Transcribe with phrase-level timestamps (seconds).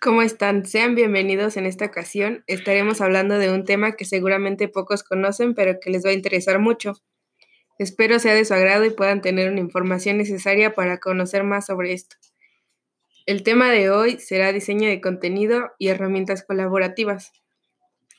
[0.00, 0.64] ¿Cómo están?
[0.64, 2.42] Sean bienvenidos en esta ocasión.
[2.46, 6.58] Estaremos hablando de un tema que seguramente pocos conocen, pero que les va a interesar
[6.60, 6.94] mucho.
[7.78, 11.92] Espero sea de su agrado y puedan tener una información necesaria para conocer más sobre
[11.92, 12.16] esto.
[13.26, 17.32] El tema de hoy será diseño de contenido y herramientas colaborativas.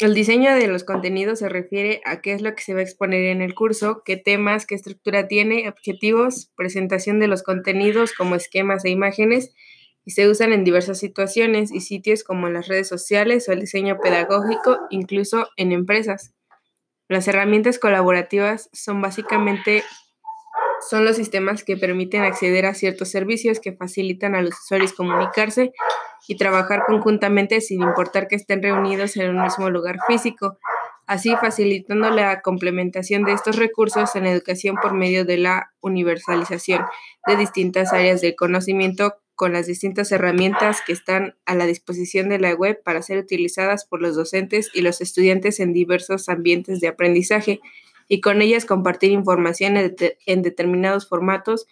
[0.00, 2.82] El diseño de los contenidos se refiere a qué es lo que se va a
[2.82, 8.34] exponer en el curso, qué temas, qué estructura tiene, objetivos, presentación de los contenidos como
[8.34, 9.54] esquemas e imágenes
[10.04, 13.98] y se usan en diversas situaciones y sitios como las redes sociales o el diseño
[14.02, 16.34] pedagógico, incluso en empresas.
[17.08, 19.84] Las herramientas colaborativas son básicamente
[20.90, 25.72] son los sistemas que permiten acceder a ciertos servicios que facilitan a los usuarios comunicarse
[26.26, 30.58] y trabajar conjuntamente sin importar que estén reunidos en un mismo lugar físico,
[31.06, 36.84] así facilitando la complementación de estos recursos en la educación por medio de la universalización
[37.26, 42.38] de distintas áreas del conocimiento con las distintas herramientas que están a la disposición de
[42.38, 46.88] la web para ser utilizadas por los docentes y los estudiantes en diversos ambientes de
[46.88, 47.60] aprendizaje
[48.08, 51.66] y con ellas compartir información en, determinados formatos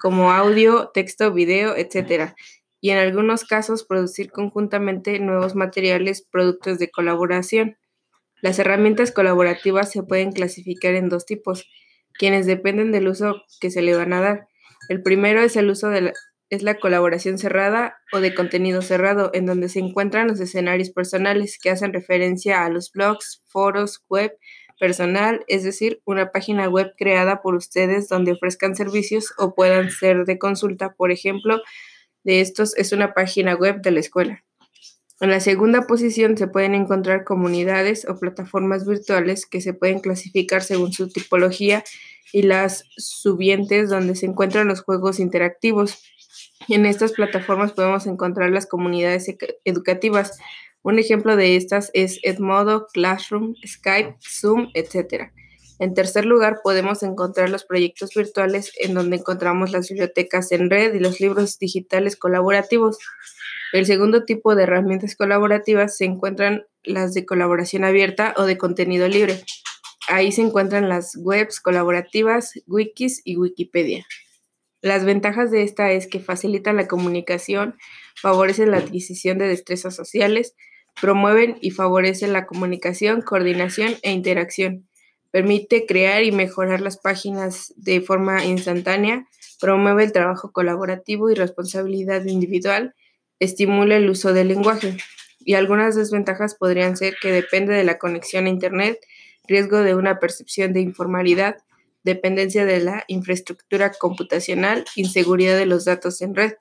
[0.00, 2.34] como audio, texto, video, etc.
[2.80, 7.76] Y en algunos casos producir conjuntamente nuevos materiales, productos de colaboración.
[8.40, 11.68] Las herramientas colaborativas se pueden clasificar en dos tipos,
[12.14, 14.48] quienes dependen del uso que se le van a dar.
[14.88, 16.12] El primero es el uso de la,
[16.50, 21.58] es la colaboración cerrada o de contenido cerrado, en donde se encuentran los escenarios personales
[21.60, 24.32] que hacen referencia a los blogs, foros, web
[24.78, 30.24] personal, es decir, una página web creada por ustedes donde ofrezcan servicios o puedan ser
[30.24, 30.94] de consulta.
[30.94, 31.60] Por ejemplo,
[32.28, 34.44] de estos es una página web de la escuela.
[35.18, 40.62] En la segunda posición se pueden encontrar comunidades o plataformas virtuales que se pueden clasificar
[40.62, 41.84] según su tipología
[42.30, 46.02] y las subientes donde se encuentran los juegos interactivos.
[46.68, 50.38] En estas plataformas podemos encontrar las comunidades educativas.
[50.82, 55.32] Un ejemplo de estas es Edmodo, Classroom, Skype, Zoom, etc.
[55.78, 60.92] En tercer lugar, podemos encontrar los proyectos virtuales en donde encontramos las bibliotecas en red
[60.94, 62.98] y los libros digitales colaborativos.
[63.72, 69.06] El segundo tipo de herramientas colaborativas se encuentran las de colaboración abierta o de contenido
[69.08, 69.40] libre.
[70.08, 74.06] Ahí se encuentran las webs colaborativas, wikis y Wikipedia.
[74.80, 77.76] Las ventajas de esta es que facilitan la comunicación,
[78.16, 80.54] favorecen la adquisición de destrezas sociales,
[81.00, 84.87] promueven y favorecen la comunicación, coordinación e interacción.
[85.30, 89.26] Permite crear y mejorar las páginas de forma instantánea,
[89.60, 92.94] promueve el trabajo colaborativo y responsabilidad individual,
[93.38, 94.96] estimula el uso del lenguaje.
[95.40, 98.98] Y algunas desventajas podrían ser que depende de la conexión a Internet,
[99.46, 101.56] riesgo de una percepción de informalidad,
[102.02, 106.52] dependencia de la infraestructura computacional, inseguridad de los datos en red.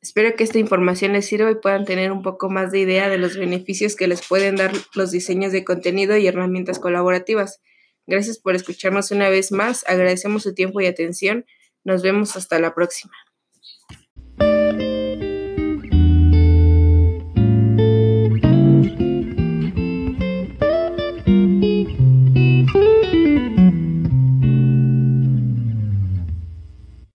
[0.00, 3.18] Espero que esta información les sirva y puedan tener un poco más de idea de
[3.18, 7.60] los beneficios que les pueden dar los diseños de contenido y herramientas colaborativas.
[8.06, 11.44] Gracias por escucharnos una vez más, agradecemos su tiempo y atención.
[11.84, 13.12] Nos vemos hasta la próxima.